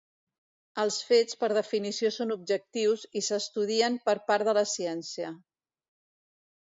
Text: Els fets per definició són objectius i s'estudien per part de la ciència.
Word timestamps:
Els 0.83 0.95
fets 1.09 1.37
per 1.43 1.49
definició 1.57 2.11
són 2.15 2.35
objectius 2.37 3.03
i 3.21 3.25
s'estudien 3.29 4.01
per 4.09 4.19
part 4.33 4.49
de 4.51 4.57
la 4.63 4.65
ciència. 4.73 5.31